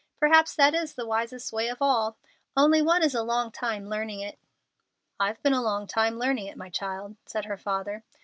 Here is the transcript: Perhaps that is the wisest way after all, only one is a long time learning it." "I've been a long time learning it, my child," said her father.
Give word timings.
Perhaps 0.17 0.55
that 0.55 0.73
is 0.73 0.95
the 0.95 1.05
wisest 1.05 1.53
way 1.53 1.69
after 1.69 1.83
all, 1.83 2.17
only 2.57 2.81
one 2.81 3.03
is 3.03 3.13
a 3.13 3.21
long 3.21 3.51
time 3.51 3.87
learning 3.87 4.19
it." 4.21 4.39
"I've 5.19 5.39
been 5.43 5.53
a 5.53 5.61
long 5.61 5.85
time 5.85 6.17
learning 6.17 6.47
it, 6.47 6.57
my 6.57 6.69
child," 6.71 7.17
said 7.27 7.45
her 7.45 7.55
father. 7.55 8.03